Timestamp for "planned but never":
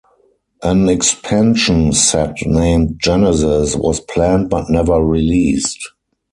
3.99-4.99